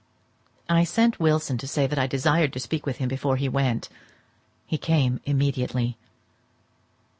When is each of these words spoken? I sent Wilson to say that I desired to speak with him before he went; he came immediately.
I 0.67 0.83
sent 0.83 1.19
Wilson 1.19 1.59
to 1.59 1.67
say 1.67 1.85
that 1.85 1.99
I 1.99 2.07
desired 2.07 2.53
to 2.53 2.59
speak 2.59 2.87
with 2.87 2.97
him 2.97 3.07
before 3.07 3.37
he 3.37 3.47
went; 3.47 3.87
he 4.65 4.79
came 4.79 5.19
immediately. 5.25 5.95